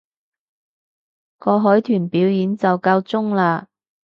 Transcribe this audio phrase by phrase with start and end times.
[1.37, 3.65] 個海豚表演就夠鐘喇